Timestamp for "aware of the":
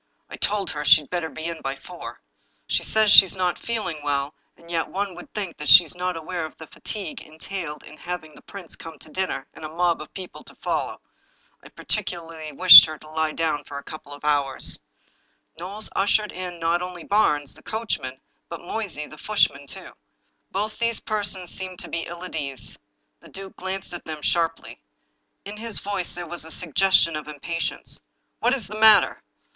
6.17-6.65